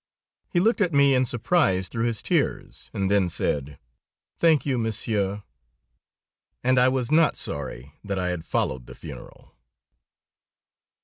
He 0.49 0.59
looked 0.59 0.81
at 0.81 0.95
me 0.95 1.13
in 1.13 1.25
surprise 1.25 1.87
through 1.87 2.05
his 2.05 2.23
tears, 2.23 2.89
and 2.91 3.05
then 3.11 3.29
said: 3.29 3.77
"Thank 4.35 4.65
you, 4.65 4.79
Monsieur." 4.79 5.43
And 6.63 6.79
I 6.79 6.89
was 6.89 7.11
not 7.11 7.37
sorry 7.37 7.93
that 8.03 8.17
I 8.17 8.29
had 8.29 8.43
followed 8.43 8.87
the 8.87 8.95
funeral. 8.95 9.53